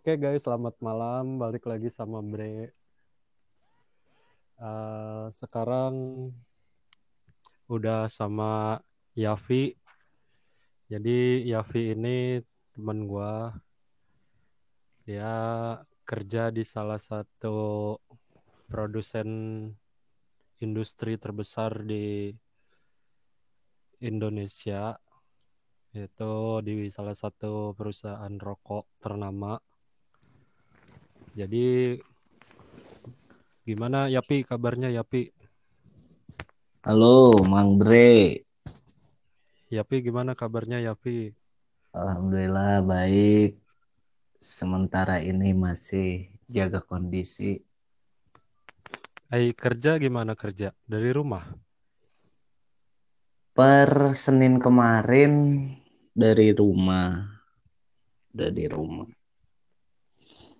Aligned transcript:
Oke 0.00 0.16
guys, 0.16 0.48
selamat 0.48 0.80
malam. 0.80 1.36
Balik 1.36 1.68
lagi 1.68 1.92
sama 1.92 2.24
Bre. 2.24 2.72
Uh, 4.56 5.28
sekarang 5.28 5.92
udah 7.68 8.08
sama 8.08 8.80
Yafi. 9.12 9.76
Jadi 10.88 11.44
Yafi 11.44 11.92
ini 11.92 12.40
teman 12.72 13.04
gua. 13.04 13.52
Dia 15.04 15.36
kerja 16.08 16.48
di 16.48 16.64
salah 16.64 16.96
satu 16.96 18.00
produsen 18.72 19.28
industri 20.64 21.20
terbesar 21.20 21.76
di 21.84 22.32
Indonesia 24.00 24.96
itu 25.92 26.64
di 26.64 26.88
salah 26.88 27.12
satu 27.12 27.76
perusahaan 27.76 28.32
rokok 28.40 28.88
ternama 28.96 29.60
jadi 31.34 31.98
gimana 33.62 34.10
Yapi 34.10 34.42
kabarnya 34.42 34.90
Yapi? 34.90 35.30
Halo 36.82 37.38
Mang 37.46 37.78
Bre. 37.78 38.42
Yapi 39.70 39.96
gimana 40.02 40.34
kabarnya 40.34 40.82
Yapi? 40.82 41.30
Alhamdulillah 41.94 42.82
baik. 42.82 43.62
Sementara 44.40 45.20
ini 45.22 45.54
masih 45.54 46.32
jaga 46.50 46.82
kondisi. 46.82 47.62
Eh 49.30 49.54
kerja 49.54 50.00
gimana 50.02 50.34
kerja? 50.34 50.74
Dari 50.88 51.14
rumah? 51.14 51.46
Per 53.54 54.16
Senin 54.18 54.58
kemarin 54.58 55.62
dari 56.10 56.50
rumah. 56.50 57.38
Dari 58.34 58.66
rumah. 58.66 59.19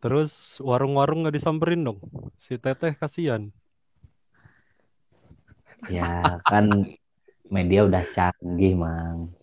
Terus 0.00 0.56
warung-warung 0.64 1.28
nggak 1.28 1.36
disamperin 1.36 1.84
dong? 1.84 2.00
Si 2.40 2.56
Teteh 2.56 2.96
kasihan. 2.96 3.52
Ya 5.92 6.40
kan 6.48 6.96
media 7.52 7.84
udah 7.84 8.04
canggih, 8.08 8.80
Mang. 8.80 9.36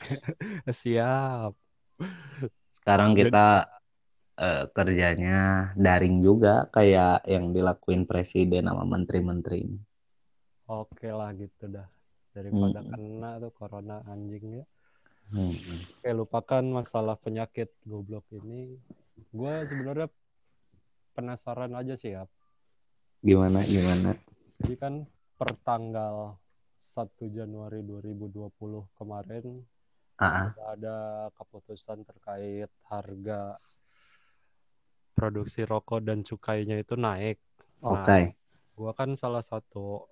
Siap. 0.68 1.56
Sekarang 2.76 3.16
kita 3.16 3.68
uh, 4.36 4.64
kerjanya 4.76 5.72
daring 5.72 6.20
juga 6.20 6.68
kayak 6.68 7.24
yang 7.24 7.56
dilakuin 7.56 8.04
presiden 8.04 8.68
sama 8.68 8.84
menteri-menterinya. 8.84 9.80
Oke 10.68 11.08
lah 11.08 11.32
gitu 11.32 11.64
dah. 11.68 11.88
Daripada 12.36 12.84
hmm. 12.84 12.92
kena 12.92 13.30
tuh 13.40 13.52
corona 13.56 14.04
anjing 14.04 14.60
ya. 14.60 14.64
Hmm. 15.32 15.52
Oke 15.96 16.10
lupakan 16.12 16.64
masalah 16.64 17.16
penyakit 17.16 17.72
goblok 17.84 18.24
ini 18.32 18.76
gue 19.32 19.54
sebenarnya 19.66 20.08
penasaran 21.14 21.74
aja 21.74 21.94
sih 21.98 22.14
ya 22.14 22.24
gimana 23.22 23.62
gimana 23.66 24.14
jadi 24.62 24.74
kan 24.78 24.94
per 25.38 25.50
tanggal 25.62 26.38
1 26.78 27.10
Januari 27.34 27.82
2020 27.82 28.54
kemarin 28.94 29.46
uh-uh. 30.18 30.48
ada 30.74 30.96
keputusan 31.34 32.06
terkait 32.06 32.70
harga 32.86 33.58
produksi 35.18 35.66
rokok 35.66 36.06
dan 36.06 36.22
cukainya 36.22 36.78
itu 36.78 36.94
naik. 36.94 37.42
Oke. 37.82 38.06
Okay. 38.06 38.22
Nah, 38.30 38.78
gua 38.78 38.92
kan 38.94 39.18
salah 39.18 39.42
satu 39.42 40.06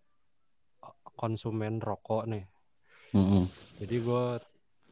konsumen 1.14 1.78
rokok 1.78 2.26
nih. 2.26 2.44
Mm-hmm. 3.14 3.42
Jadi 3.78 3.96
gue 4.02 4.24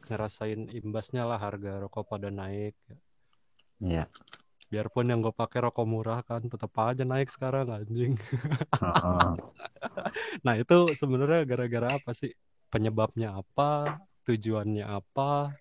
ngerasain 0.07 0.61
imbasnya 0.71 1.27
lah 1.27 1.35
harga 1.35 1.83
rokok 1.83 2.15
pada 2.15 2.31
naik. 2.31 2.79
Iya. 3.81 4.05
Biarpun 4.69 5.07
yang 5.07 5.21
gue 5.21 5.31
pakai 5.31 5.63
rokok 5.63 5.85
murah 5.85 6.19
kan 6.25 6.43
tetap 6.45 6.73
aja 6.81 7.05
naik 7.05 7.29
sekarang 7.29 7.69
anjing. 7.69 8.17
Uh-uh. 8.81 9.37
nah 10.45 10.57
itu 10.57 10.89
sebenarnya 10.91 11.45
gara-gara 11.45 11.93
apa 11.93 12.11
sih? 12.11 12.33
Penyebabnya 12.73 13.37
apa? 13.37 14.01
Tujuannya 14.25 14.83
apa? 14.83 15.53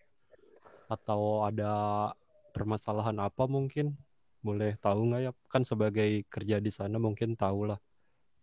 Atau 0.89 1.45
ada 1.45 2.11
permasalahan 2.57 3.21
apa 3.21 3.45
mungkin? 3.45 3.95
Boleh 4.41 4.75
tahu 4.81 5.13
nggak 5.13 5.21
ya? 5.29 5.33
Kan 5.53 5.63
sebagai 5.69 6.25
kerja 6.27 6.59
di 6.59 6.73
sana 6.73 6.97
mungkin 6.97 7.37
tahu 7.37 7.71
lah 7.71 7.79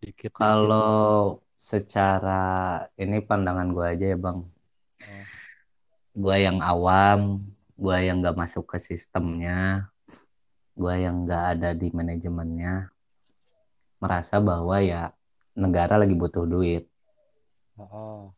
dikit. 0.02 0.34
Kalau 0.42 1.38
secara 1.62 2.82
ini 2.98 3.22
pandangan 3.22 3.70
gue 3.70 3.86
aja 3.86 4.06
ya 4.14 4.18
bang. 4.18 4.38
Oh. 4.42 5.26
Gue 6.12 6.38
yang 6.44 6.60
awam, 6.60 7.40
gue 7.82 7.98
yang 8.06 8.22
nggak 8.22 8.38
masuk 8.38 8.70
ke 8.70 8.78
sistemnya 8.78 9.90
gue 10.78 10.96
yang 11.02 11.26
nggak 11.26 11.44
ada 11.58 11.70
di 11.74 11.90
manajemennya 11.90 12.94
merasa 13.98 14.38
bahwa 14.38 14.78
ya 14.86 15.10
negara 15.58 15.98
lagi 15.98 16.14
butuh 16.14 16.46
duit 16.46 16.86
oh. 17.82 18.30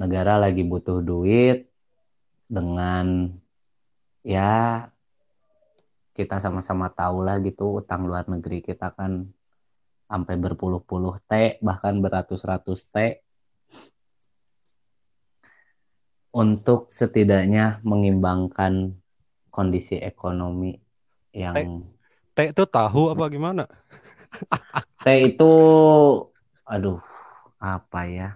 negara 0.00 0.40
lagi 0.40 0.64
butuh 0.64 1.04
duit 1.04 1.68
dengan 2.48 3.36
ya 4.24 4.88
kita 6.16 6.40
sama-sama 6.40 6.88
tahu 6.88 7.20
lah 7.20 7.44
gitu 7.44 7.84
utang 7.84 8.08
luar 8.08 8.24
negeri 8.32 8.64
kita 8.64 8.96
kan 8.96 9.28
sampai 10.08 10.40
berpuluh-puluh 10.40 11.20
T 11.28 11.60
bahkan 11.60 12.00
beratus-ratus 12.00 12.80
T 12.88 13.23
untuk 16.34 16.90
setidaknya 16.90 17.78
mengimbangkan 17.86 18.98
kondisi 19.54 20.02
ekonomi 20.02 20.74
yang 21.30 21.86
T 22.34 22.50
itu 22.50 22.66
tahu 22.66 23.14
apa 23.14 23.30
gimana? 23.30 23.70
T 25.06 25.06
itu 25.30 25.52
aduh 26.66 26.98
apa 27.62 28.10
ya? 28.10 28.28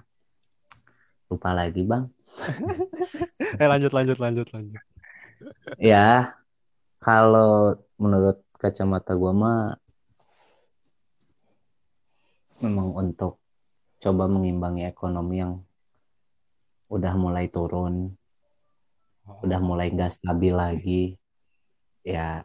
Lupa 1.27 1.51
lagi, 1.51 1.83
Bang. 1.83 2.09
eh 3.61 3.67
lanjut 3.67 3.91
lanjut 3.91 4.17
lanjut 4.23 4.47
lanjut. 4.55 4.81
Ya, 5.77 6.39
kalau 7.03 7.83
menurut 7.99 8.47
kacamata 8.63 9.19
gua 9.19 9.35
mah 9.35 9.61
memang 12.63 12.95
untuk 12.95 13.43
coba 13.99 14.31
mengimbangi 14.31 14.87
ekonomi 14.87 15.43
yang 15.43 15.68
udah 16.89 17.15
mulai 17.15 17.47
turun, 17.53 18.17
oh. 19.29 19.39
udah 19.45 19.61
mulai 19.61 19.93
nggak 19.93 20.13
stabil 20.13 20.53
lagi. 20.57 21.05
Ya, 22.05 22.45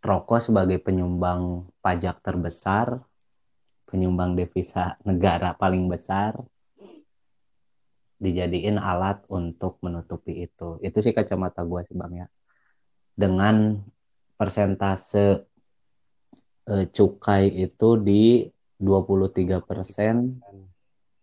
rokok 0.00 0.40
sebagai 0.40 0.80
penyumbang 0.80 1.68
pajak 1.84 2.24
terbesar, 2.24 3.04
penyumbang 3.84 4.32
devisa 4.32 4.96
negara 5.04 5.52
paling 5.52 5.86
besar, 5.92 6.40
dijadiin 8.20 8.80
alat 8.80 9.24
untuk 9.28 9.76
menutupi 9.84 10.44
itu. 10.48 10.80
Itu 10.84 11.00
sih 11.04 11.12
kacamata 11.12 11.64
gue 11.64 11.80
sih 11.84 11.96
bang 11.96 12.24
ya. 12.24 12.26
Dengan 13.16 13.76
persentase 14.40 15.44
eh, 16.68 16.86
cukai 16.88 17.52
itu 17.60 18.00
di 18.00 18.48
23 18.80 19.60
persen 19.60 20.40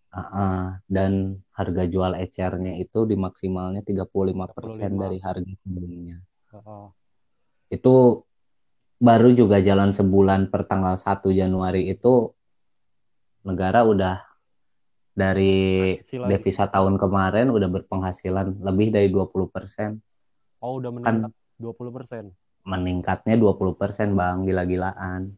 Uh, 0.07 0.79
dan 0.87 1.43
harga 1.51 1.83
jual 1.83 2.15
ecernya 2.15 2.79
itu 2.79 3.03
di 3.05 3.19
maksimalnya 3.19 3.83
35%, 3.83 4.07
35. 4.87 5.03
dari 5.03 5.17
harga 5.19 5.53
sebelumnya. 5.61 6.17
Uh, 6.49 6.89
Itu 7.67 8.23
baru 8.97 9.29
juga 9.35 9.61
jalan 9.61 9.93
sebulan 9.93 10.49
per 10.49 10.65
tanggal 10.65 10.97
1 10.97 11.29
Januari 11.29 11.91
itu 11.91 12.33
negara 13.45 13.85
udah 13.85 14.25
dari 15.17 15.97
devisa 16.29 16.69
tahun 16.69 17.01
kemarin 17.01 17.49
udah 17.49 17.69
berpenghasilan 17.69 18.61
lebih 18.61 18.93
dari 18.93 19.09
20%. 19.09 19.97
Oh, 20.61 20.77
udah 20.77 20.89
meningkat 20.93 21.33
kan, 21.33 21.33
20%. 21.57 22.33
Meningkatnya 22.67 23.35
20% 23.37 24.13
Bang, 24.13 24.45
gila-gilaan. 24.45 25.33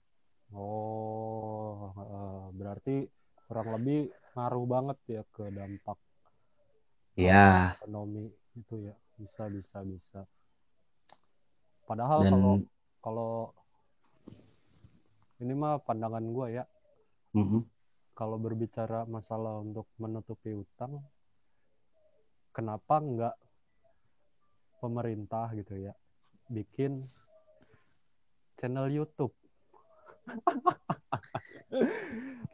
Oh, 0.52 1.96
berarti 2.56 3.08
kurang 3.48 3.72
lebih 3.80 4.12
ngaruh 4.38 4.66
banget 4.70 4.98
ya 5.10 5.24
ke 5.34 5.50
dampak 5.50 5.98
ya 7.18 7.76
ekonomi 7.80 8.30
itu 8.56 8.76
ya. 8.84 8.96
Bisa 9.20 9.52
bisa 9.52 9.84
bisa. 9.84 10.24
Padahal 11.84 12.24
Dan, 12.24 12.32
kalau 12.32 12.54
kalau 13.04 13.32
ini 15.44 15.54
mah 15.56 15.80
pandangan 15.84 16.24
gue 16.24 16.48
ya. 16.60 16.66
Mm 17.36 17.46
-hmm. 17.46 17.62
kalau 18.18 18.42
berbicara 18.42 19.06
masalah 19.06 19.62
untuk 19.62 19.86
menutupi 20.02 20.52
utang 20.58 20.98
kenapa 22.50 22.98
enggak 22.98 23.36
pemerintah 24.82 25.46
gitu 25.54 25.78
ya 25.78 25.94
bikin 26.50 27.06
channel 28.58 28.90
YouTube 28.90 29.32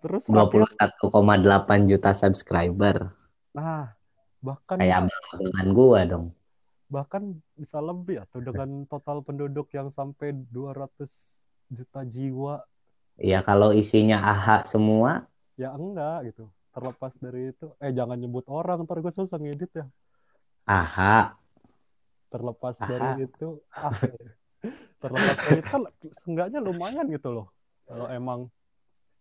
Terus 0.04 0.30
21,8 0.30 1.89
juta 1.89 2.12
subscriber. 2.13 3.10
Nah, 3.56 3.95
bahkan 4.44 4.77
kayak 4.77 5.07
abang 5.07 5.69
gua 5.74 6.01
dong. 6.06 6.27
bahkan 6.86 7.33
bisa 7.57 7.81
lebih 7.81 8.22
atau 8.22 8.38
dengan 8.45 8.86
total 8.86 9.25
penduduk 9.25 9.74
yang 9.74 9.89
sampai 9.89 10.38
200 10.54 10.86
juta 11.74 12.06
jiwa. 12.06 12.62
Ya 13.18 13.42
kalau 13.42 13.74
isinya 13.74 14.22
AHA 14.22 14.69
semua, 14.69 15.25
ya 15.57 15.74
enggak 15.74 16.30
gitu. 16.30 16.45
Terlepas 16.69 17.18
dari 17.18 17.50
itu. 17.56 17.74
Eh 17.81 17.89
jangan 17.89 18.22
nyebut 18.22 18.45
orang 18.51 18.86
ntar 18.86 19.01
gue 19.01 19.10
susah 19.10 19.42
ngedit 19.42 19.72
ya. 19.81 19.86
AHA, 20.69 21.33
terlepas 22.36 22.75
Aha. 22.83 22.89
dari 22.92 23.31
itu 23.31 23.48
ah, 23.74 23.92
terlepas 25.01 25.36
dari 25.48 25.60
itu 25.63 25.77
seenggaknya 26.19 26.60
lumayan 26.60 27.07
gitu 27.07 27.31
loh 27.31 27.54
kalau 27.85 28.05
emang 28.09 28.39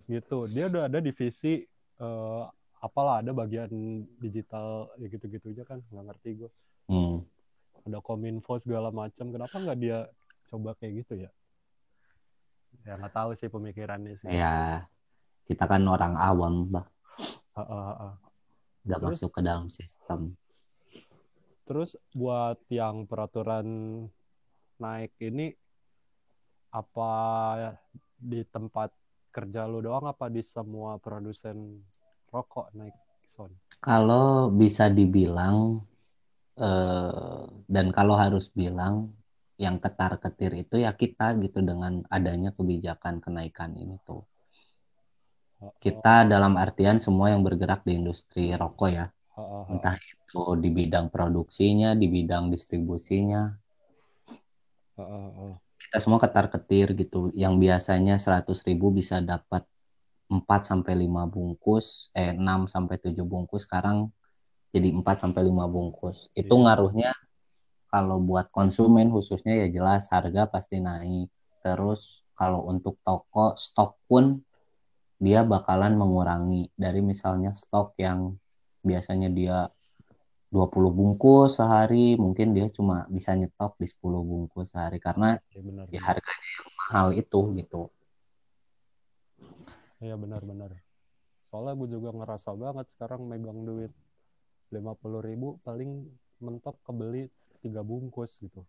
gitu. 0.08 0.49
Dia 0.49 0.69
udah 0.69 0.88
ada 0.88 0.99
divisi 1.00 1.64
eh, 2.00 2.44
apalah 2.84 3.25
ada 3.25 3.32
bagian 3.32 3.70
digital 4.20 4.93
ya 5.00 5.06
gitu-gitu 5.08 5.52
aja 5.56 5.64
kan. 5.64 5.81
Nggak 5.88 6.05
ngerti 6.12 6.28
gue 6.44 6.50
hmm, 6.93 7.16
ada 7.88 7.99
kominfo 8.05 8.56
segala 8.61 8.93
macam. 8.93 9.32
Kenapa 9.32 9.56
nggak 9.56 9.78
dia 9.81 10.08
coba 10.49 10.76
kayak 10.76 11.05
gitu 11.05 11.28
ya? 11.28 11.31
Ya 12.84 13.00
nggak 13.00 13.14
tahu 13.16 13.31
sih 13.32 13.49
pemikirannya 13.49 14.20
sih. 14.20 14.28
Ya 14.28 14.84
kita 15.44 15.69
kan 15.69 15.84
orang 15.84 16.17
awam, 16.17 16.72
ah. 17.56 18.17
nggak 18.84 19.00
masuk 19.00 19.31
ke 19.32 19.40
dalam 19.44 19.69
sistem. 19.69 20.37
Terus 21.64 21.96
buat 22.12 22.60
yang 22.69 23.08
peraturan 23.08 23.64
naik 24.76 25.17
ini 25.20 25.52
apa 26.75 27.12
di 28.19 28.43
tempat 28.49 28.90
kerja 29.34 29.66
lu 29.66 29.82
doang 29.82 30.06
apa 30.06 30.31
di 30.31 30.40
semua 30.40 30.96
produsen 31.02 31.82
rokok 32.31 32.70
naik 32.75 32.94
son? 33.26 33.50
Kalau 33.82 34.49
bisa 34.55 34.87
dibilang 34.88 35.82
eh, 36.58 37.43
dan 37.66 37.87
kalau 37.90 38.14
harus 38.14 38.50
bilang 38.55 39.11
yang 39.55 39.78
ketar-ketir 39.78 40.66
itu 40.66 40.82
ya 40.82 40.90
kita 40.94 41.38
gitu 41.38 41.62
dengan 41.62 42.02
adanya 42.11 42.50
kebijakan 42.50 43.22
kenaikan 43.22 43.75
ini 43.75 43.99
tuh. 44.02 44.22
Kita 45.78 46.28
dalam 46.28 46.58
artian 46.60 47.00
semua 47.00 47.32
yang 47.32 47.40
bergerak 47.40 47.87
di 47.87 47.96
industri 47.96 48.52
rokok 48.52 48.90
ya, 48.90 49.06
Ah, 49.34 49.43
ah, 49.43 49.64
ah. 49.67 49.72
entah 49.72 49.96
itu 49.99 50.43
di 50.62 50.70
bidang 50.70 51.10
produksinya, 51.10 51.96
di 51.99 52.06
bidang 52.06 52.55
distribusinya. 52.55 53.50
Kita 55.88 55.98
semua 56.00 56.20
ketar-ketir 56.22 56.96
gitu. 56.96 57.31
Yang 57.36 57.54
biasanya 57.60 58.16
100 58.16 58.64
ribu 58.64 58.90
bisa 58.94 59.20
dapat 59.20 59.64
4 60.28 60.60
sampai 60.66 61.04
5 61.04 61.28
bungkus, 61.28 62.08
eh 62.16 62.32
6 62.32 62.66
sampai 62.66 62.96
7 62.96 63.22
bungkus, 63.28 63.69
sekarang 63.69 64.08
jadi 64.75 64.90
4 64.90 65.16
sampai 65.22 65.46
5 65.46 65.69
bungkus. 65.69 66.32
Itu 66.32 66.56
Iya. 66.58 66.62
ngaruhnya 66.64 67.10
kalau 67.92 68.19
buat 68.19 68.50
konsumen 68.50 69.12
khususnya 69.14 69.54
ya 69.54 69.69
jelas 69.70 70.10
harga 70.10 70.50
pasti 70.50 70.82
naik. 70.82 71.31
Terus 71.62 72.26
kalau 72.34 72.66
untuk 72.66 72.98
toko 73.06 73.54
stok 73.54 74.00
pun 74.10 74.42
dia 75.22 75.46
bakalan 75.46 75.94
mengurangi 75.94 76.75
dari 76.75 76.98
misalnya 77.00 77.54
stok 77.54 77.94
yang 78.02 78.34
biasanya 78.82 79.31
dia 79.31 79.70
20 80.55 80.91
bungkus 80.99 81.51
sehari, 81.59 82.15
mungkin 82.25 82.49
dia 82.56 82.67
cuma 82.77 82.97
bisa 83.17 83.31
nyetok 83.41 83.73
di 83.83 83.87
10 83.93 84.21
bungkus 84.31 84.67
sehari 84.75 84.99
karena 85.06 85.29
Iya 85.53 85.61
benar. 85.69 85.87
ya 85.95 86.01
benar. 86.01 86.09
harganya 86.09 86.49
yang 86.56 86.69
mahal 86.81 87.06
itu 87.23 87.39
gitu. 87.61 87.81
Iya 90.05 90.15
benar-benar. 90.23 90.71
Soalnya 91.49 91.75
gue 91.81 91.89
juga 91.97 92.11
ngerasa 92.19 92.51
banget 92.65 92.87
sekarang 92.95 93.21
megang 93.31 93.61
duit 93.69 93.93
50 94.75 95.21
ribu 95.29 95.49
paling 95.67 95.91
mentok 96.45 96.77
kebeli 96.87 97.23
tiga 97.62 97.81
bungkus 97.91 98.33
gitu. 98.45 98.61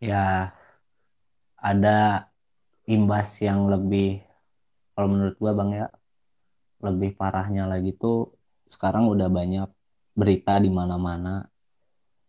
Ya 0.00 0.52
ada 1.70 2.28
imbas 2.94 3.28
yang 3.46 3.60
lebih 3.72 4.20
kalau 4.92 5.08
menurut 5.12 5.36
gua 5.42 5.52
Bang 5.58 5.70
ya 5.80 5.86
lebih 6.86 7.10
parahnya 7.20 7.62
lagi 7.72 7.90
tuh 8.02 8.14
sekarang 8.64 9.08
udah 9.08 9.28
banyak 9.28 9.68
berita 10.14 10.56
di 10.62 10.70
mana-mana 10.70 11.44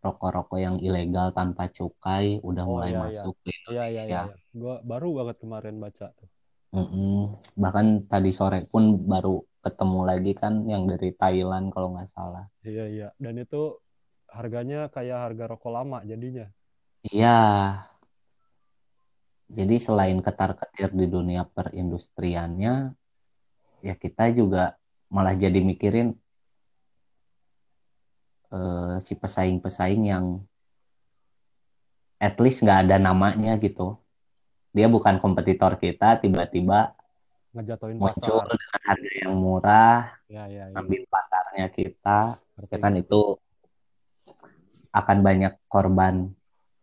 rokok-rokok 0.02 0.60
yang 0.62 0.78
ilegal 0.78 1.34
tanpa 1.34 1.66
cukai 1.70 2.38
udah 2.46 2.64
Oh, 2.66 2.78
mulai 2.78 2.94
iya, 2.94 2.98
iya. 2.98 3.04
masuk 3.10 3.34
ke 3.42 3.50
Iya 3.50 3.54
iya 3.54 3.54
Indonesia. 3.58 4.06
iya. 4.06 4.22
iya. 4.30 4.54
Gue 4.54 4.76
baru 4.86 5.10
banget 5.18 5.38
kemarin 5.42 5.76
baca 5.82 6.06
tuh. 6.14 6.30
Mm-mm. 6.76 7.40
Bahkan 7.56 7.86
tadi 8.12 8.30
sore 8.36 8.68
pun 8.70 9.00
baru 9.08 9.42
ketemu 9.66 10.00
lagi 10.06 10.32
kan 10.38 10.62
yang 10.70 10.86
dari 10.86 11.10
Thailand 11.18 11.74
kalau 11.74 11.98
nggak 11.98 12.10
salah. 12.12 12.46
Iya 12.62 12.86
iya. 12.86 13.08
Dan 13.18 13.42
itu 13.42 13.82
harganya 14.30 14.92
kayak 14.94 15.32
harga 15.32 15.44
rokok 15.56 15.72
lama 15.74 16.04
jadinya. 16.06 16.46
Iya. 17.10 17.40
Jadi 19.46 19.76
selain 19.78 20.20
ketar-ketir 20.26 20.90
di 20.94 21.06
dunia 21.06 21.46
perindustriannya, 21.46 22.98
ya 23.86 23.94
kita 23.94 24.34
juga 24.34 24.74
malah 25.14 25.38
jadi 25.38 25.62
mikirin 25.62 26.18
eh, 28.56 28.96
si 29.04 29.14
pesaing-pesaing 29.20 30.04
yang 30.08 30.26
at 32.18 32.40
least 32.40 32.64
nggak 32.64 32.88
ada 32.88 32.98
namanya 32.98 33.60
gitu. 33.60 34.00
Dia 34.76 34.88
bukan 34.92 35.20
kompetitor 35.20 35.76
kita, 35.80 36.20
tiba-tiba 36.20 36.96
Ngejatuhin 37.56 37.96
muncul 37.96 38.44
pasar. 38.44 38.52
dengan 38.52 38.80
harga 38.84 39.12
yang 39.24 39.34
murah, 39.40 40.00
Iya 40.28 40.44
iya 40.52 40.64
iya. 40.68 40.76
ngambil 40.76 41.08
pasarnya 41.08 41.68
kita, 41.72 42.20
Ngerti, 42.60 42.72
ya 42.76 42.78
kan 42.84 42.94
itu 43.00 43.22
akan 44.92 45.18
banyak 45.24 45.54
korban 45.72 46.36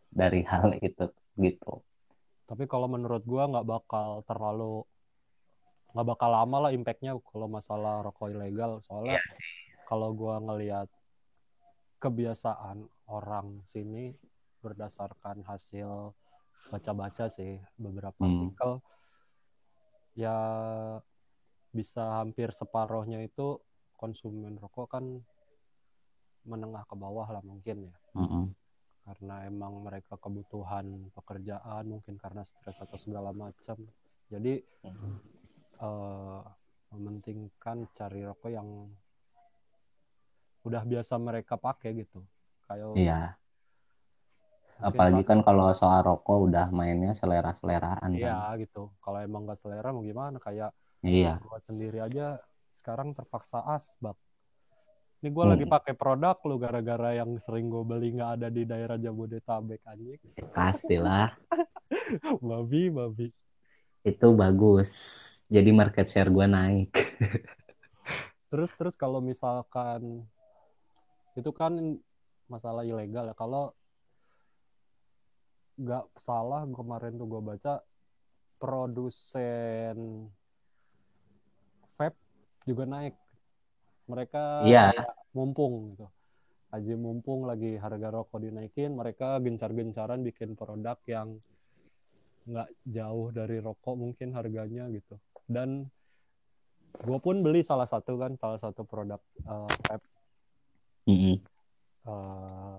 dari 0.09 0.41
hal 0.49 0.77
itu 0.81 1.13
gitu. 1.37 1.85
Tapi 2.49 2.65
kalau 2.69 2.89
menurut 2.89 3.21
gua 3.25 3.49
nggak 3.49 3.69
bakal 3.69 4.25
terlalu 4.25 4.85
nggak 5.93 6.09
bakal 6.09 6.29
lama 6.33 6.57
lah 6.69 6.71
impactnya 6.73 7.17
kalau 7.21 7.49
masalah 7.49 8.01
rokok 8.01 8.33
ilegal. 8.33 8.81
Soalnya 8.81 9.21
sih. 9.29 9.45
kalau 9.85 10.17
gua 10.17 10.41
ngelihat 10.41 10.89
kebiasaan 12.03 12.83
orang 13.07 13.63
sini 13.63 14.11
berdasarkan 14.59 15.47
hasil 15.47 16.11
baca-baca 16.67 17.31
sih 17.31 17.63
beberapa 17.79 18.19
Hmm. 18.19 18.51
artikel 18.51 18.73
ya 20.15 20.37
bisa 21.73 22.21
hampir 22.21 22.51
separohnya 22.53 23.23
itu 23.23 23.63
konsumen 23.97 24.59
rokok 24.59 24.99
kan 24.99 25.05
menengah 26.43 26.83
ke 26.85 26.95
bawah 26.99 27.31
lah 27.31 27.43
mungkin 27.47 27.87
ya 27.87 27.95
Mm-mm. 28.19 28.51
karena 29.07 29.47
emang 29.47 29.79
mereka 29.81 30.19
kebutuhan 30.19 31.07
pekerjaan 31.15 31.87
mungkin 31.87 32.19
karena 32.19 32.43
stres 32.43 32.83
atau 32.83 32.99
segala 32.99 33.31
macam 33.31 33.79
jadi 34.27 34.59
eh, 35.83 36.43
mementingkan 36.93 37.89
cari 37.97 38.21
rokok 38.27 38.51
yang 38.53 38.69
udah 40.63 40.83
biasa 40.83 41.15
mereka 41.17 41.55
pakai 41.57 41.91
gitu 41.97 42.23
kayak 42.65 42.95
Iya. 42.95 43.21
Apalagi 44.79 45.23
kan 45.23 45.41
kalau 45.41 45.71
soal 45.73 46.03
rokok 46.03 46.51
udah 46.51 46.67
mainnya 46.71 47.15
selera-seleraan 47.15 48.11
iya 48.13 48.51
kan. 48.51 48.59
gitu 48.59 48.91
kalau 48.99 49.19
emang 49.19 49.47
gak 49.47 49.55
selera 49.57 49.91
mau 49.91 50.03
gimana 50.03 50.39
kayak 50.39 50.75
Iya. 51.01 51.39
gue 51.39 51.59
sendiri 51.63 51.99
aja 51.99 52.39
sekarang 52.73 53.13
terpaksa 53.13 53.63
asbak 53.65 54.19
ini 55.19 55.31
gue 55.31 55.39
Hmm. 55.41 55.55
lagi 55.55 55.67
pakai 55.67 55.95
produk 55.95 56.35
lu 56.43 56.59
gara-gara 56.59 57.15
yang 57.15 57.39
sering 57.39 57.71
gue 57.71 57.83
beli 57.83 58.11
nggak 58.13 58.31
ada 58.37 58.49
di 58.49 58.63
daerah 58.63 58.99
Jabodetabek 58.99 59.83
anjing 59.85 60.19
Pastilah 60.51 61.31
babi 62.43 62.91
babi 62.91 63.29
itu 64.03 64.35
bagus. 64.35 64.91
Jadi 65.47 65.71
market 65.71 66.11
share 66.11 66.27
gua 66.27 66.51
naik. 66.51 66.91
terus 68.51 68.75
terus 68.75 68.99
kalau 68.99 69.23
misalkan 69.23 70.27
itu 71.37 71.51
kan 71.53 71.97
masalah 72.51 72.85
ilegal 72.85 73.33
ya. 73.33 73.37
Kalau 73.37 73.73
nggak 75.81 76.05
salah 76.21 76.69
kemarin 76.69 77.17
tuh 77.17 77.27
gue 77.29 77.41
baca 77.41 77.81
produsen 78.61 80.29
vape 81.97 82.19
juga 82.69 82.85
naik. 82.85 83.17
Mereka 84.07 84.69
kayak 84.69 85.09
mumpung 85.33 85.97
gitu. 85.97 86.07
Aja 86.73 86.95
mumpung 86.97 87.45
lagi 87.45 87.77
harga 87.77 88.09
rokok 88.13 88.41
dinaikin 88.41 88.97
mereka 88.97 89.37
gencar-gencaran 89.41 90.25
bikin 90.25 90.57
produk 90.57 90.97
yang 91.09 91.41
nggak 92.43 92.69
jauh 92.91 93.29
dari 93.33 93.61
rokok 93.61 93.95
mungkin 93.97 94.37
harganya 94.37 94.89
gitu. 94.93 95.17
Dan 95.49 95.89
gue 96.93 97.19
pun 97.19 97.41
beli 97.41 97.65
salah 97.65 97.89
satu 97.89 98.21
kan 98.21 98.37
salah 98.37 98.61
satu 98.61 98.85
produk 98.85 99.21
eh, 99.49 99.73
vape 99.89 100.07
Eh, 102.03 102.75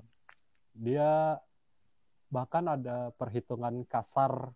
dia 0.73 1.39
bahkan 2.27 2.65
ada 2.65 3.13
perhitungan 3.15 3.85
kasar 3.85 4.51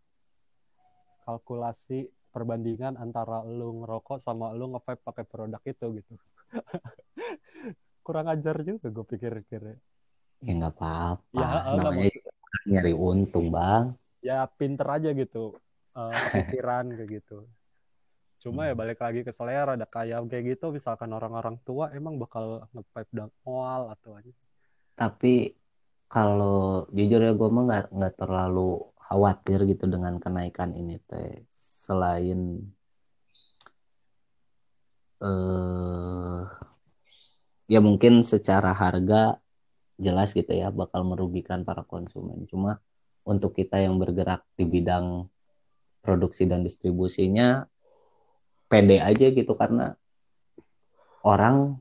kalkulasi 1.24 2.10
perbandingan 2.32 2.96
antara 2.98 3.44
lu 3.44 3.84
ngerokok 3.84 4.18
sama 4.18 4.52
lu 4.56 4.76
nge-vape 4.76 5.04
pakai 5.04 5.26
produk 5.28 5.62
itu 5.68 5.86
gitu. 6.00 6.14
Kurang 8.06 8.32
ajar 8.32 8.64
juga 8.64 8.88
gue 8.88 9.06
pikir-pikir. 9.06 9.80
Ya 10.44 10.52
nggak 10.56 10.74
apa-apa. 10.80 11.36
Ya 11.36 11.48
enggak 11.72 11.84
namanya 11.92 12.12
maksud 12.12 12.24
nyari 12.68 12.94
untung 12.96 13.48
bang. 13.52 13.84
Ya 14.24 14.48
pinter 14.48 14.88
aja 14.88 15.10
gitu 15.12 15.56
uh, 15.98 16.14
pikiran 16.32 16.94
kayak 16.94 17.10
gitu 17.22 17.48
cuma 18.44 18.62
ya 18.70 18.74
Hmm. 18.74 18.80
balik 18.82 19.00
lagi 19.06 19.22
ke 19.28 19.32
selera 19.34 19.72
ada 19.78 19.88
kayak 19.96 20.30
kayak 20.32 20.46
gitu 20.58 20.66
misalkan 20.78 21.10
orang-orang 21.18 21.56
tua 21.68 21.86
emang 21.98 22.16
bakal 22.22 22.66
nge-pipe 22.74 23.12
dan 23.18 23.30
mual 23.46 23.82
atau 23.94 24.12
aja 24.20 24.32
tapi 25.00 25.28
kalau 26.14 26.88
jujur 26.98 27.20
ya 27.28 27.32
gue 27.40 27.50
mah 27.56 27.64
nggak 27.68 27.86
nggak 27.98 28.14
terlalu 28.22 28.60
khawatir 29.08 29.60
gitu 29.72 29.86
dengan 29.94 30.16
kenaikan 30.24 30.72
ini 30.80 30.94
teh. 31.10 31.48
Selain 31.86 32.40
eh 35.22 36.44
ya 37.74 37.80
mungkin 37.88 38.14
secara 38.32 38.72
harga 38.82 39.40
jelas 40.06 40.30
gitu 40.38 40.52
ya 40.62 40.68
bakal 40.82 41.02
merugikan 41.12 41.60
para 41.68 41.84
konsumen. 41.94 42.46
Cuma 42.52 42.80
untuk 43.32 43.52
kita 43.60 43.78
yang 43.86 43.96
bergerak 44.02 44.42
di 44.58 44.64
bidang 44.74 45.28
produksi 46.06 46.44
dan 46.52 46.62
distribusinya 46.68 47.68
pede 48.68 49.00
aja 49.00 49.28
gitu 49.32 49.56
karena 49.56 49.96
orang 51.24 51.80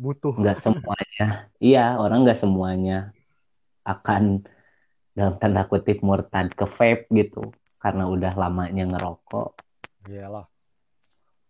butuh. 0.00 0.32
nggak 0.36 0.58
semuanya. 0.58 1.26
Iya 1.60 2.00
orang 2.00 2.24
nggak 2.24 2.40
semuanya 2.40 3.12
akan 3.84 4.44
dalam 5.12 5.34
tanda 5.36 5.68
kutip 5.68 6.00
murtad 6.00 6.52
ke 6.52 6.64
vape 6.64 7.08
gitu. 7.12 7.52
Karena 7.80 8.08
udah 8.08 8.32
lamanya 8.36 8.84
ngerokok. 8.88 9.56
Iyalah. 10.08 10.48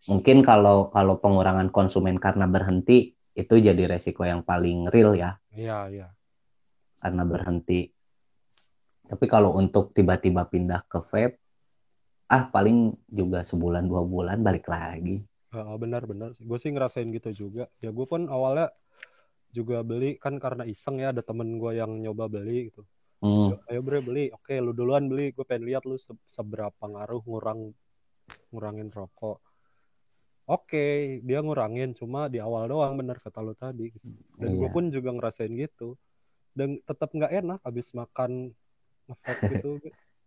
Mungkin 0.06 0.42
kalau 0.42 0.90
kalau 0.90 1.18
pengurangan 1.18 1.70
konsumen 1.70 2.18
karena 2.18 2.46
berhenti 2.46 3.14
itu 3.34 3.54
jadi 3.58 3.86
resiko 3.86 4.26
yang 4.26 4.42
paling 4.42 4.90
real 4.90 5.14
ya. 5.14 5.38
Iya 5.54 5.78
iya. 5.90 6.08
Karena 6.98 7.22
berhenti. 7.26 7.90
Tapi 9.10 9.26
kalau 9.26 9.58
untuk 9.58 9.90
tiba-tiba 9.90 10.46
pindah 10.46 10.86
ke 10.86 11.02
vape 11.02 11.39
ah 12.36 12.44
paling 12.54 12.76
juga 13.18 13.38
sebulan 13.50 13.84
dua 13.90 14.02
bulan 14.12 14.38
balik 14.46 14.66
lagi 14.74 15.10
benar-benar 15.82 16.30
sih. 16.36 16.44
Gue 16.46 16.58
sih 16.62 16.70
ngerasain 16.74 17.08
gitu 17.10 17.30
juga. 17.48 17.64
Ya 17.82 17.90
gue 17.90 18.06
pun 18.06 18.22
awalnya 18.30 18.70
juga 19.50 19.82
beli 19.82 20.14
kan 20.22 20.38
karena 20.38 20.62
iseng 20.72 21.02
ya 21.02 21.10
ada 21.10 21.22
temen 21.26 21.58
gue 21.58 21.72
yang 21.80 21.90
nyoba 22.04 22.30
beli 22.30 22.70
gitu. 22.70 22.82
hmm, 23.22 23.60
Ayo, 23.70 23.80
bre 23.82 23.98
beli. 24.06 24.24
Oke 24.36 24.54
lu 24.62 24.70
duluan 24.78 25.04
beli. 25.10 25.34
Gue 25.34 25.44
pengen 25.48 25.66
lihat 25.70 25.82
lu 25.90 25.96
se- 25.98 26.26
seberapa 26.26 26.84
ngaruh 26.92 27.22
ngurang 27.26 27.60
ngurangin 28.54 28.88
rokok. 28.94 29.38
Oke 30.50 31.18
dia 31.26 31.38
ngurangin 31.46 31.94
cuma 31.98 32.26
di 32.26 32.38
awal 32.42 32.66
doang 32.70 32.94
bener 33.00 33.18
kata 33.18 33.38
lu 33.42 33.54
tadi. 33.54 33.90
gitu. 33.94 34.06
Dan 34.38 34.50
gue 34.58 34.68
iya 34.68 34.70
pun 34.70 34.84
juga 34.94 35.10
ngerasain 35.14 35.50
gitu. 35.54 35.98
Dan 36.54 36.78
tetap 36.86 37.10
nggak 37.14 37.32
enak 37.42 37.58
abis 37.66 37.94
makan 37.98 38.54
nge-vape 39.08 39.44
gitu. 39.54 39.70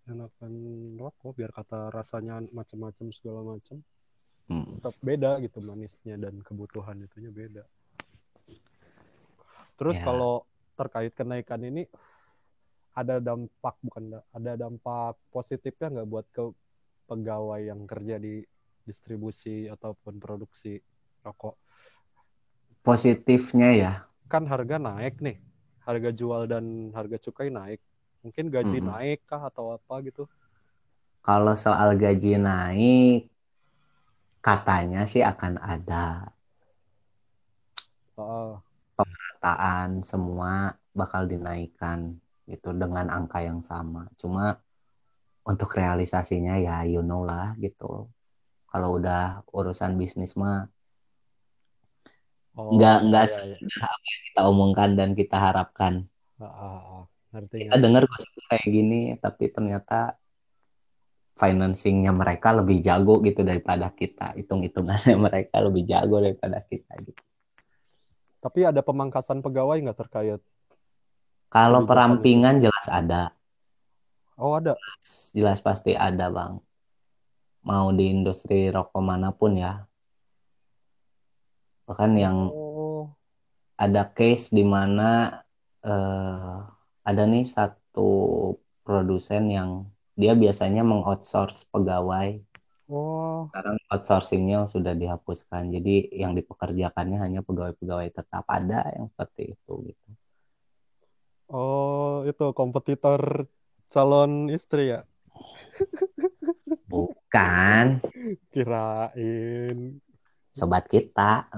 Enakan 0.08 0.54
rokok 1.00 1.40
biar 1.40 1.52
kata 1.56 1.90
rasanya 1.90 2.44
macam-macam 2.52 3.08
segala 3.16 3.42
macam 3.56 3.80
Hmm, 4.52 4.68
tetap 4.76 4.96
beda 5.00 5.40
gitu 5.40 5.64
manisnya 5.64 6.20
dan 6.20 6.36
kebutuhan 6.44 7.00
itunya 7.00 7.32
beda. 7.32 7.64
Terus 9.80 9.96
Ya. 9.96 10.04
kalau 10.04 10.44
terkait 10.76 11.16
kenaikan 11.16 11.64
ini 11.64 11.88
ada 12.94 13.18
dampak 13.18 13.76
bukan 13.82 14.04
da- 14.20 14.26
ada 14.36 14.52
dampak 14.54 15.16
positifnya 15.32 15.88
nggak 15.90 16.10
buat 16.12 16.26
ke 16.30 16.44
pegawai 17.08 17.62
yang 17.64 17.88
kerja 17.88 18.20
di 18.20 18.44
distribusi 18.84 19.66
ataupun 19.72 20.20
produksi 20.20 20.78
rokok? 21.24 21.56
positifnya 22.84 23.70
ya 23.74 23.92
Kan 24.28 24.44
harga 24.50 24.76
naik 24.82 25.22
nih, 25.22 25.38
harga 25.86 26.10
jual 26.12 26.50
dan 26.50 26.92
harga 26.98 27.18
cukai 27.30 27.54
naik. 27.54 27.80
Mungkin 28.24 28.46
gaji 28.56 28.78
Mm-mm. 28.78 28.90
naik 28.90 29.20
kah 29.30 29.42
atau 29.50 29.66
apa 29.78 29.96
gitu? 30.08 30.24
kalau 31.26 31.54
soal 31.64 31.90
gaji 32.02 32.30
naik 32.46 33.20
katanya 34.46 35.00
sih 35.12 35.24
akan 35.32 35.54
ada 35.74 35.96
Oh, 38.18 38.64
pemerataan 38.98 39.90
semua 40.12 40.52
bakal 41.00 41.24
dinaikkan 41.32 42.00
gitu 42.52 42.70
dengan 42.82 43.06
angka 43.18 43.40
yang 43.50 43.60
sama. 43.72 44.00
Cuma 44.22 44.44
untuk 45.52 45.70
realisasinya 45.80 46.54
ya 46.66 46.76
you 46.92 47.02
know 47.08 47.22
lah 47.30 47.48
gitu. 47.64 47.86
Kalau 48.72 48.90
udah 49.00 49.20
urusan 49.58 49.94
bisnis 50.02 50.34
mah 50.42 50.58
oh, 52.58 52.74
nggak 52.74 52.96
nggak 53.08 53.24
iya, 53.24 53.38
iya. 53.46 53.58
apa 53.94 54.06
yang 54.14 54.22
kita 54.28 54.40
omongkan 54.52 54.90
dan 55.00 55.10
kita 55.20 55.36
harapkan. 55.46 55.94
Ah, 56.40 56.46
ah, 56.46 56.82
ah. 56.94 57.08
Ngerti, 57.34 57.58
Kita 57.66 57.76
dengar 57.82 58.04
gosip 58.06 58.30
kayak 58.50 58.68
gini, 58.70 59.18
tapi 59.18 59.50
ternyata 59.50 60.16
financingnya 61.34 62.14
mereka 62.14 62.54
lebih 62.54 62.78
jago 62.86 63.18
gitu 63.26 63.42
daripada 63.42 63.90
kita. 63.90 64.38
Hitung-hitungannya 64.38 65.16
mereka 65.26 65.58
lebih 65.66 65.84
jago 65.90 66.22
daripada 66.22 66.62
kita 66.62 66.94
gitu. 67.02 67.22
Tapi 68.44 68.60
ada 68.68 68.82
pemangkasan 68.84 69.40
pegawai 69.42 69.78
nggak 69.82 70.00
terkait 70.04 70.42
Kalau 71.54 71.82
kebijakan 71.86 71.88
itu? 71.88 71.90
perampingan 71.90 72.56
jelas 72.62 72.86
ada, 72.90 73.24
Oh 74.38 74.54
ada. 74.58 74.74
jelas 75.34 75.62
pasti 75.62 75.94
ada 75.94 76.30
bang. 76.30 76.58
Mau 77.64 77.88
di 77.96 78.12
industri 78.12 78.68
rokok 78.70 79.02
mana 79.02 79.30
pun 79.32 79.56
ya. 79.56 79.86
Bahkan 81.88 82.12
yang 82.20 82.38
Oh, 82.52 83.10
ada 83.78 84.04
case 84.18 84.52
di 84.54 84.64
mana 84.66 85.42
eh, 85.84 86.58
ada 87.10 87.24
nih 87.32 87.44
satu 87.56 88.02
produsen 88.86 89.44
yang 89.58 89.70
dia 90.22 90.34
biasanya 90.44 90.82
mengoutsource 90.92 91.60
pegawai. 91.74 92.30
oh, 92.90 93.52
Sekarang 93.52 93.78
outsourcingnya 93.94 94.60
sudah 94.74 94.94
dihapuskan. 95.02 95.64
Jadi 95.76 95.94
yang 96.22 96.34
dipekerjakannya 96.38 97.18
hanya 97.24 97.40
pegawai-pegawai 97.48 98.10
tetap 98.18 98.44
ada 98.58 98.80
yang 98.96 99.06
seperti 99.12 99.42
itu 99.56 99.74
gitu. 99.90 100.08
oh, 101.54 102.24
itu 102.30 102.44
kompetitor 102.58 103.22
calon 103.94 104.32
istri 104.56 104.82
ya? 104.94 105.00
Bukan 106.90 108.00
Kirain. 108.52 110.02
sobat 110.54 110.86
kita 110.90 111.50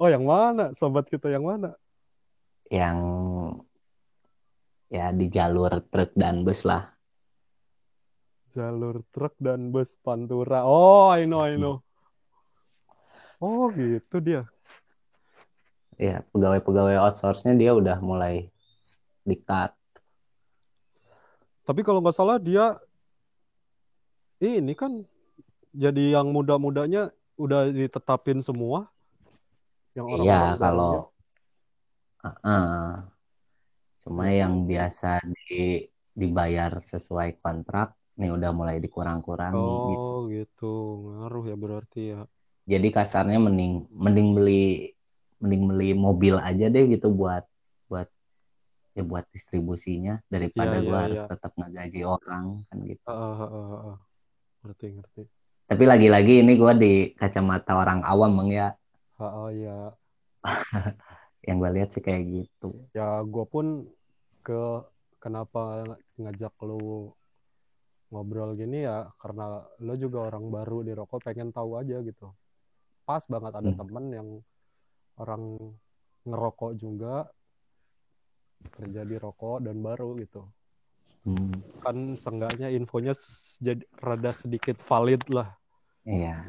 Oh, 0.00 0.08
yang 0.14 0.24
mana? 0.32 0.62
Sobat 0.78 1.06
kita 1.10 1.26
yang 1.34 1.44
mana? 1.50 1.74
yang 2.68 2.98
ya 4.88 5.12
di 5.12 5.28
jalur 5.28 5.84
truk 5.92 6.16
dan 6.16 6.44
bus 6.44 6.64
lah. 6.64 6.88
Jalur 8.48 9.04
truk 9.12 9.36
dan 9.36 9.68
bus 9.68 9.92
Pantura. 10.00 10.64
Oh, 10.64 11.12
I 11.12 11.28
know, 11.28 11.44
I 11.44 11.60
know. 11.60 11.84
Oh, 13.38 13.68
gitu 13.70 14.18
dia. 14.18 14.48
Ya, 16.00 16.24
pegawai-pegawai 16.32 16.96
outsource-nya 16.96 17.58
dia 17.58 17.76
udah 17.76 18.00
mulai 18.00 18.48
di-cut. 19.26 19.74
Tapi 21.68 21.80
kalau 21.84 22.00
nggak 22.00 22.16
salah 22.16 22.40
dia 22.40 22.80
ini 24.40 24.72
kan 24.72 25.04
jadi 25.74 26.16
yang 26.16 26.32
muda-mudanya 26.32 27.12
udah 27.36 27.68
ditetapin 27.68 28.40
semua. 28.40 28.88
Yang 29.92 30.06
Iya, 30.08 30.14
orang-orang 30.16 30.56
kalau 30.56 30.92
Heeh. 32.18 33.17
Cuma 34.08 34.24
Gitu. 34.24 34.40
yang 34.40 34.54
biasa 34.70 35.06
di 35.34 35.44
dibayar 36.20 36.72
sesuai 36.92 37.28
kontrak 37.44 37.88
nih 38.18 38.30
udah 38.36 38.50
mulai 38.58 38.76
dikurang-kurangi 38.84 39.70
gitu. 39.92 40.10
Oh, 40.10 40.18
gitu. 40.34 40.64
Ngaruh 41.14 41.44
ya 41.50 41.54
berarti 41.62 41.98
ya. 42.12 42.18
Jadi 42.72 42.88
kasarnya 42.96 43.38
mending 43.46 43.72
mending 44.04 44.28
beli 44.36 44.52
mending 45.42 45.62
beli 45.70 45.88
mobil 46.06 46.34
aja 46.48 46.64
deh 46.74 46.84
gitu 46.92 47.06
buat 47.20 47.44
buat 47.90 48.08
ya 48.96 49.02
buat 49.10 49.24
distribusinya 49.36 50.12
daripada 50.34 50.74
Iya, 50.74 50.78
gua 50.86 50.98
iya, 50.98 51.02
harus 51.06 51.22
iya. 51.22 51.24
tetap 51.30 51.52
ngegaji 51.58 52.00
orang 52.14 52.44
kan 52.68 52.78
gitu. 52.90 53.06
Ah, 53.06 53.14
ah, 53.42 53.48
ah, 53.58 53.88
ah. 53.90 53.98
Ngerti, 54.62 54.86
ngerti. 54.96 55.22
Tapi 55.70 55.84
lagi-lagi 55.92 56.32
ini 56.44 56.52
gua 56.60 56.72
di 56.82 56.92
kacamata 57.20 57.72
orang 57.82 58.00
awam 58.10 58.30
bang 58.38 58.50
ya 58.60 58.66
Ah, 59.18 59.24
ah, 59.46 59.50
ya. 59.50 59.98
yang 61.46 61.56
gue 61.62 61.70
lihat 61.76 61.88
sih 61.94 62.02
kayak 62.06 62.22
gitu. 62.34 62.66
Ya, 62.96 63.06
gue 63.32 63.44
pun 63.52 63.66
ke 64.48 64.60
kenapa 65.20 65.84
ngajak 66.16 66.56
lu 66.64 67.12
ngobrol 68.08 68.56
gini 68.56 68.88
ya 68.88 69.12
karena 69.20 69.60
lo 69.84 69.92
juga 70.00 70.24
orang 70.32 70.48
baru 70.48 70.80
di 70.80 70.96
rokok 70.96 71.20
pengen 71.28 71.52
tahu 71.52 71.76
aja 71.76 72.00
gitu. 72.00 72.32
Pas 73.04 73.20
banget 73.28 73.52
ada 73.52 73.68
Hmm. 73.68 73.76
temen 73.76 74.04
yang 74.08 74.28
orang 75.20 75.42
ngerokok 76.24 76.72
juga 76.80 77.28
kerja 78.72 79.04
di 79.04 79.16
rokok 79.20 79.60
dan 79.60 79.84
baru 79.84 80.16
gitu. 80.16 80.48
Hmm, 81.28 81.60
Kan 81.84 82.16
seenggaknya 82.16 82.72
infonya 82.72 83.12
jadi 83.60 83.84
rada 84.00 84.32
sedikit 84.32 84.80
valid 84.88 85.28
lah. 85.28 85.52
iya. 86.08 86.48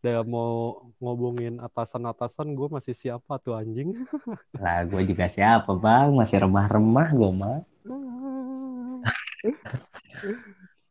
Dia 0.00 0.24
mau 0.24 0.80
ngobongin 0.96 1.60
atasan-atasan 1.60 2.56
gue 2.56 2.68
masih 2.72 2.96
siapa 2.96 3.36
tuh 3.36 3.52
anjing. 3.52 3.92
Lah, 4.60 4.80
gue 4.88 5.02
juga 5.04 5.28
siapa 5.28 5.76
bang? 5.76 6.16
Masih 6.16 6.40
remah-remah 6.40 7.08
gue 7.12 7.30
mah. 7.36 7.60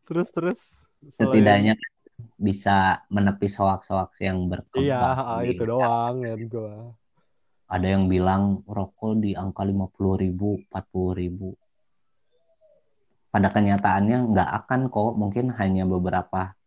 terus 0.10 0.34
terus 0.34 0.90
Setidaknya 1.06 1.78
bisa 2.38 3.02
menepis 3.10 3.58
hoax-hoax 3.58 4.22
yang 4.22 4.46
berkembang. 4.46 4.86
Iya, 4.86 5.42
di 5.42 5.58
itu 5.58 5.64
doang 5.66 6.22
kan 6.22 6.42
gue. 6.46 6.74
Ada 7.70 7.88
yang 7.98 8.10
bilang 8.10 8.66
rokok 8.66 9.22
di 9.22 9.34
angka 9.34 9.66
50 9.66 10.22
ribu, 10.22 10.62
40 10.70 11.22
ribu. 11.22 11.50
Pada 13.30 13.54
kenyataannya 13.54 14.34
nggak 14.34 14.50
akan 14.66 14.90
kok, 14.90 15.14
mungkin 15.18 15.54
hanya 15.54 15.86
beberapa 15.86 16.58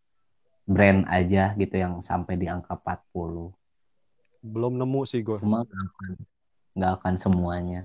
brand 0.63 1.03
aja 1.11 1.51
gitu 1.59 1.75
yang 1.75 1.99
sampai 1.99 2.39
di 2.39 2.47
angka 2.47 2.79
40. 2.79 3.51
Belum 4.43 4.75
nemu 4.75 5.01
sih 5.07 5.23
gue. 5.23 5.39
Cuma 5.39 5.63
nggak 5.63 5.83
akan, 5.83 6.11
nggak 6.75 6.91
akan 6.99 7.13
semuanya. 7.19 7.81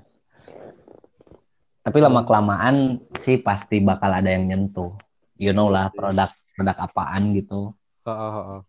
Tapi 1.83 1.99
lama 2.05 2.21
kelamaan 2.27 3.01
sih 3.17 3.41
pasti 3.41 3.81
bakal 3.81 4.13
ada 4.13 4.29
yang 4.29 4.47
nyentuh. 4.47 4.93
You 5.39 5.55
know 5.55 5.71
lah 5.71 5.91
produk 5.95 6.35
produk 6.59 6.77
apaan 6.79 7.35
gitu. 7.39 7.75
Ah, 8.03 8.11
ah, 8.11 8.33
ah, 8.35 8.47
ah. 8.59 8.63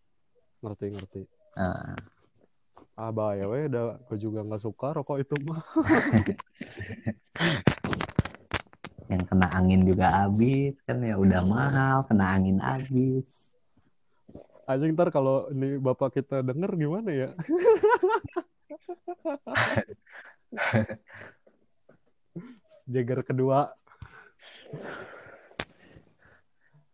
Ngerti 0.62 0.86
ngerti. 0.94 1.22
Nah, 1.58 1.98
Ah 3.00 3.16
bahaya 3.16 3.48
weh, 3.48 3.72
udah 3.72 3.96
gue 4.12 4.20
juga 4.20 4.44
nggak 4.44 4.60
suka 4.60 4.92
rokok 4.92 5.24
itu 5.24 5.32
mah. 5.48 5.64
yang 9.12 9.24
kena 9.24 9.48
angin 9.56 9.88
juga 9.88 10.12
habis 10.12 10.76
kan 10.84 11.00
ya 11.00 11.16
udah 11.16 11.40
mahal, 11.48 12.04
kena 12.12 12.36
angin 12.36 12.60
habis. 12.60 13.56
Anjing 14.70 14.94
ntar 14.94 15.10
kalau 15.10 15.50
ini 15.50 15.82
bapak 15.82 16.22
kita 16.22 16.46
denger 16.46 16.78
gimana 16.78 17.10
ya? 17.10 17.34
Jagger 22.94 23.26
kedua. 23.26 23.74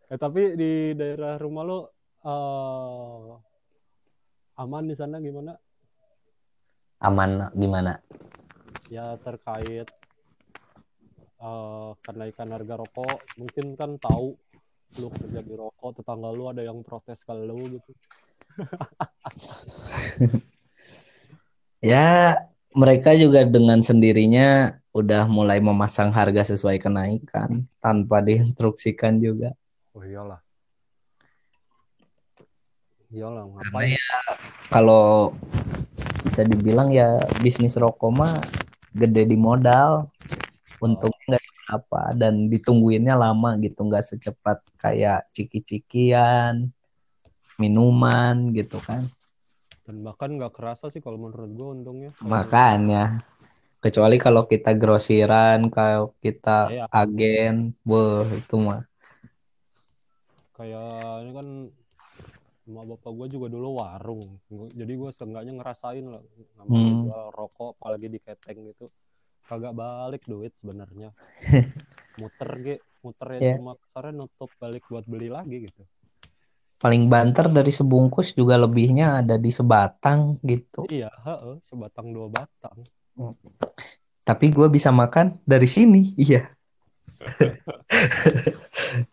Eh 0.08 0.16
tapi 0.16 0.56
di 0.56 0.96
daerah 0.96 1.36
rumah 1.36 1.68
lo 1.68 1.92
eh, 2.24 3.36
aman 4.56 4.88
di 4.88 4.96
sana 4.96 5.20
gimana? 5.20 5.60
Aman 7.04 7.52
gimana? 7.60 8.00
Ya 8.88 9.20
terkait 9.20 9.92
eh, 11.44 11.92
kenaikan 12.08 12.56
harga 12.56 12.80
rokok, 12.80 13.20
mungkin 13.36 13.76
kan 13.76 14.00
tahu 14.00 14.40
lu 15.02 15.10
kerja 15.12 15.42
di 15.44 15.54
rokok, 15.58 16.02
tetangga 16.02 16.30
lu 16.32 16.48
ada 16.48 16.62
yang 16.64 16.80
protes 16.86 17.26
ke 17.26 17.34
lu 17.34 17.80
gitu. 17.80 17.92
Ya, 21.86 22.42
mereka 22.74 23.14
juga 23.14 23.46
dengan 23.46 23.78
sendirinya 23.78 24.74
udah 24.90 25.30
mulai 25.30 25.62
memasang 25.62 26.10
harga 26.10 26.56
sesuai 26.56 26.82
kenaikan 26.82 27.70
tanpa 27.78 28.26
diinstruksikan 28.26 29.22
juga. 29.22 29.54
Oh 29.94 30.02
iyalah. 30.02 30.42
Iyalah, 33.14 33.46
Karena 33.46 33.82
ya 33.86 34.10
kalau 34.74 35.38
bisa 36.26 36.42
dibilang 36.42 36.90
ya 36.90 37.22
bisnis 37.46 37.78
rokok 37.78 38.12
mah 38.18 38.34
gede 38.98 39.30
di 39.30 39.38
modal, 39.38 40.10
untungnya 40.82 41.24
nggak 41.36 41.44
seberapa 41.44 42.02
dan 42.20 42.34
ditungguinnya 42.52 43.16
lama 43.16 43.56
gitu, 43.62 43.80
nggak 43.88 44.06
secepat 44.06 44.60
kayak 44.80 45.28
ciki-cikian, 45.36 46.70
minuman 47.62 48.52
gitu 48.52 48.78
kan. 48.84 49.08
Dan 49.86 50.02
bahkan 50.02 50.34
nggak 50.36 50.54
kerasa 50.54 50.90
sih 50.90 51.00
kalau 51.00 51.18
menurut 51.22 51.52
gue 51.54 51.68
untungnya. 51.82 52.10
Makanya, 52.26 53.22
kecuali 53.80 54.18
kalau 54.18 54.50
kita 54.50 54.74
grosiran, 54.74 55.70
kalau 55.70 56.12
kita 56.20 56.74
Iya. 56.74 56.86
agen, 56.90 57.78
wah 57.86 58.26
itu 58.34 58.56
mah. 58.58 58.82
kayak 60.56 61.28
ini 61.28 61.32
kan 61.36 61.48
sama 62.64 62.82
bapak 62.96 63.12
gue 63.12 63.28
juga 63.28 63.48
dulu 63.52 63.84
warung 63.84 64.40
jadi 64.72 64.94
gue 64.96 65.12
seenggaknya 65.12 65.54
ngerasain 65.60 66.08
lah 66.08 66.24
namanya 66.56 66.96
Hmm. 66.96 67.04
jual 67.04 67.24
rokok 67.36 67.76
apalagi 67.76 68.08
di 68.08 68.20
keteng 68.24 68.64
gitu 68.72 68.88
kagak 69.46 69.74
balik 69.78 70.26
duit 70.26 70.54
sebenarnya 70.58 71.14
muter 72.20 72.50
ge 72.62 72.76
muter 73.06 73.28
ya 73.38 73.40
Iya. 73.42 73.54
cuma 73.62 73.78
kasarnya 73.78 74.26
nutup 74.26 74.50
balik 74.58 74.84
buat 74.90 75.06
beli 75.06 75.30
lagi 75.30 75.70
gitu 75.70 75.86
Paling 76.76 77.08
banter 77.08 77.48
dari 77.48 77.72
sebungkus 77.72 78.36
juga 78.36 78.60
lebihnya 78.60 79.24
ada 79.24 79.40
di 79.40 79.48
sebatang 79.48 80.36
gitu. 80.44 80.84
iya 80.92 81.08
heeh, 81.24 81.56
sebatang 81.64 82.12
dua 82.12 82.28
batang 82.28 82.84
Tapi 84.26 84.46
gue 84.52 84.68
bisa 84.68 84.92
makan 84.92 85.40
dari 85.48 85.72
sini, 85.72 86.12
iya. 86.20 86.52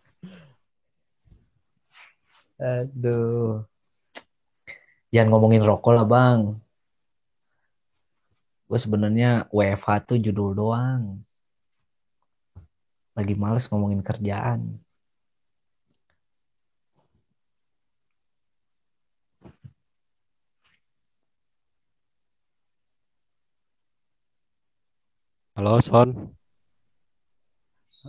Aduh. 2.59 3.63
Jangan 5.13 5.29
ngomongin 5.29 5.61
rokok 5.63 5.93
lah 5.93 6.05
bang. 6.09 6.57
Gue 8.67 8.79
sebenarnya 8.79 9.45
WFH 9.53 9.89
tuh 10.09 10.17
judul 10.19 10.49
doang. 10.57 11.21
Lagi 13.13 13.33
males 13.37 13.69
ngomongin 13.69 14.01
kerjaan. 14.01 14.83
halo 25.53 25.77
son 25.77 26.09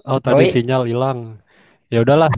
oh 0.09 0.19
tadi 0.19 0.49
Oi. 0.49 0.51
sinyal 0.51 0.88
hilang 0.88 1.37
ya 1.93 2.01
udahlah 2.01 2.33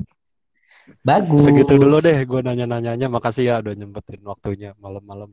Bagus. 1.01 1.47
segitu 1.47 1.79
dulu 1.79 2.03
deh 2.03 2.27
gue 2.27 2.41
nanya-nanyanya 2.43 3.07
makasih 3.07 3.47
ya 3.49 3.55
udah 3.63 3.75
nyempetin 3.79 4.23
waktunya 4.27 4.75
malam-malam 4.83 5.31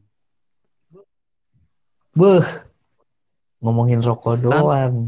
Beuh. 2.13 2.45
Ngomongin 3.63 4.03
rokok 4.03 4.43
doang. 4.43 5.07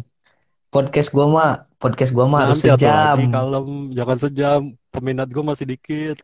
Podcast 0.72 1.12
gua 1.12 1.28
mah, 1.28 1.52
podcast 1.76 2.16
gua 2.16 2.28
mah 2.32 2.48
harus 2.48 2.64
sejam. 2.64 3.20
lagi 3.20 3.28
kalem, 3.28 3.68
jangan 3.92 4.18
sejam. 4.18 4.62
Peminat 4.96 5.28
gue 5.28 5.44
masih 5.44 5.68
dikit. 5.68 6.18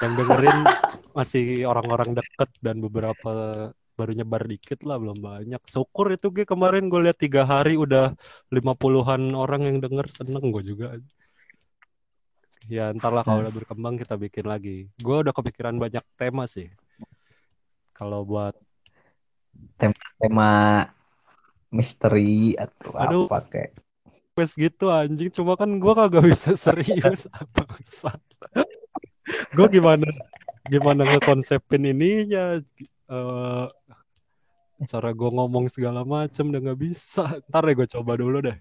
Yang 0.00 0.12
dengerin 0.24 0.58
masih 1.16 1.68
orang-orang 1.68 2.16
deket 2.16 2.48
dan 2.64 2.80
beberapa 2.80 3.32
baru 3.94 4.12
nyebar 4.16 4.48
dikit 4.48 4.80
lah, 4.88 4.96
belum 4.96 5.20
banyak. 5.20 5.60
Syukur 5.68 6.16
itu 6.16 6.32
gue 6.32 6.48
kemarin 6.48 6.88
gue 6.88 7.00
lihat 7.04 7.20
tiga 7.20 7.44
hari 7.44 7.76
udah 7.76 8.16
lima 8.48 8.72
puluhan 8.72 9.36
orang 9.36 9.68
yang 9.68 9.78
denger, 9.84 10.08
seneng 10.08 10.48
gue 10.48 10.64
juga. 10.64 10.96
Ya 12.72 12.88
ntar 12.96 13.12
lah 13.12 13.20
kalau 13.20 13.44
udah 13.44 13.52
berkembang 13.52 14.00
kita 14.00 14.16
bikin 14.16 14.48
lagi. 14.48 14.88
Gue 14.96 15.20
udah 15.20 15.36
kepikiran 15.36 15.76
banyak 15.76 16.04
tema 16.16 16.48
sih. 16.48 16.72
Kalau 17.92 18.24
buat 18.24 18.56
Tema 20.20 20.84
misteri 21.68 22.54
atau 22.54 22.90
Aduh. 22.94 23.26
apa 23.26 23.38
kayak. 23.50 23.72
quiz 24.34 24.58
gitu 24.58 24.90
anjing, 24.90 25.30
cuma 25.30 25.54
kan 25.54 25.70
gue 25.70 25.92
kagak 25.94 26.26
bisa 26.26 26.58
serius 26.66 27.30
bangsat. 27.54 28.18
gue 29.54 29.66
gimana 29.70 30.04
gimana 30.66 31.06
ngekonsepin 31.06 31.94
ininya 31.94 32.58
eh 33.08 33.66
cara 34.90 35.10
gue 35.14 35.30
ngomong 35.30 35.70
segala 35.70 36.02
macem 36.02 36.50
udah 36.50 36.60
nggak 36.60 36.80
bisa 36.82 37.38
ntar 37.48 37.62
deh 37.64 37.74
gue 37.78 37.88
coba 37.88 38.18
dulu 38.18 38.42
deh 38.42 38.58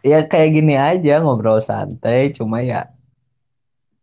Ya 0.00 0.24
kayak 0.24 0.50
gini 0.56 0.80
aja 0.80 1.20
ngobrol 1.20 1.60
santai, 1.60 2.32
cuma 2.32 2.64
ya 2.64 2.88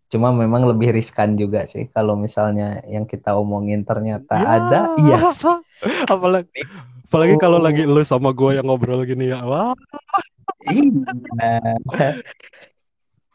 cuma 0.07 0.31
memang 0.31 0.63
lebih 0.63 0.95
riskan 0.95 1.35
juga 1.35 1.67
sih 1.67 1.91
kalau 1.91 2.15
misalnya 2.15 2.79
yang 2.87 3.03
kita 3.03 3.35
omongin 3.35 3.83
ternyata 3.83 4.39
Ya. 4.39 4.47
ada, 4.55 4.79
iya. 5.03 5.19
apalagi 6.07 6.47
apalagi 7.07 7.35
kalau 7.35 7.59
lagi 7.59 7.83
lu 7.83 7.99
sama 8.07 8.31
gue 8.31 8.55
yang 8.59 8.67
ngobrol 8.67 9.03
gini 9.03 9.31
ya. 9.31 9.43
Wah. 9.43 9.75
Iya. 10.67 11.75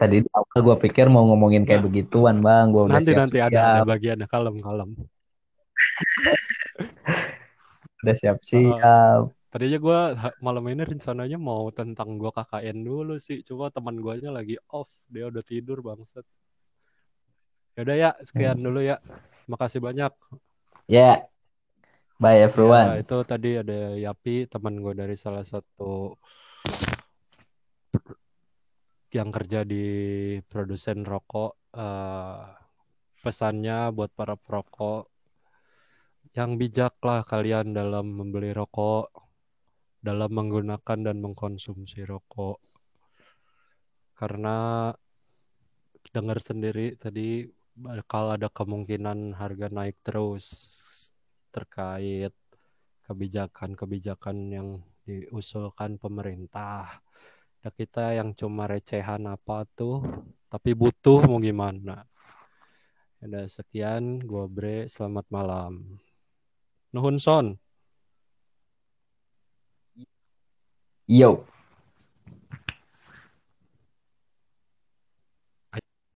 Tadi 0.01 0.17
di 0.25 0.29
awal 0.35 0.59
gue 0.65 0.77
pikir 0.89 1.07
mau 1.13 1.29
ngomongin 1.29 1.63
kayak 1.63 1.87
begituan 1.87 2.43
bang, 2.43 2.75
gue 2.75 2.91
nanti 2.91 3.15
nanti 3.15 3.39
ada 3.39 3.47
ada 3.47 3.63
siap-siap, 3.85 3.87
bagiannya. 3.87 4.27
Kalem 4.27 4.57
kalem. 4.59 4.91
Udah 8.03 8.17
siap-siap. 8.19 9.31
tadi 9.53 9.69
aja 9.69 9.79
gue 9.79 10.01
malam 10.41 10.65
ini 10.73 10.81
rencananya 10.81 11.37
mau 11.37 11.69
tentang 11.71 12.17
gue 12.17 12.33
KKN 12.33 12.79
dulu 12.83 13.21
sih. 13.21 13.45
Cuma 13.47 13.69
teman 13.69 14.01
gue 14.01 14.25
nya 14.25 14.33
lagi 14.33 14.57
off. 14.73 14.89
Dia 15.07 15.29
udah 15.29 15.45
tidur 15.45 15.85
bangsat 15.85 16.25
yaudah 17.79 17.97
ya 17.97 18.11
sekian 18.25 18.59
dulu 18.61 18.81
ya. 18.85 19.01
Makasih 19.49 19.83
banyak. 19.83 20.13
Ya, 20.87 21.25
bye 22.21 22.39
Ya, 22.39 22.47
everyone. 22.47 23.01
itu 23.01 23.17
tadi 23.27 23.59
ada 23.59 23.99
Yapi, 23.99 24.47
teman 24.47 24.79
gue 24.79 24.95
dari 24.95 25.17
salah 25.19 25.43
satu 25.43 26.15
yang 29.13 29.29
kerja 29.29 29.67
di 29.67 29.85
produsen 30.47 31.05
rokok. 31.05 31.59
Uh, 31.73 32.45
pesannya 33.23 33.95
buat 33.95 34.11
para 34.13 34.35
perokok 34.37 35.09
yang 36.37 36.57
bijaklah 36.57 37.23
kalian 37.23 37.71
dalam 37.77 38.09
membeli 38.09 38.51
rokok, 38.51 39.09
dalam 40.01 40.33
menggunakan 40.33 40.99
dan 41.07 41.17
mengkonsumsi 41.21 42.03
rokok. 42.09 42.59
Karena 44.17 44.91
dengar 46.13 46.39
sendiri 46.43 46.99
tadi 46.99 47.47
bakal 47.73 48.37
ada 48.37 48.53
kemungkinan 48.53 49.37
harga 49.37 49.69
naik 49.73 49.97
terus 50.05 50.47
terkait 51.53 52.33
kebijakan-kebijakan 53.09 54.37
yang 54.53 54.69
diusulkan 55.05 55.99
pemerintah. 55.99 57.03
Ya 57.63 57.71
kita 57.71 58.17
yang 58.19 58.35
cuma 58.35 58.67
recehan 58.67 59.23
apa 59.29 59.63
tuh, 59.77 60.03
tapi 60.51 60.75
butuh 60.75 61.23
mau 61.31 61.39
gimana. 61.39 62.07
Ada 63.23 63.47
sekian, 63.47 64.19
gue 64.19 64.45
Bre, 64.51 64.91
selamat 64.91 65.27
malam. 65.31 65.79
Nuhun 66.91 67.23
son. 67.23 67.55
Yo. 71.07 71.52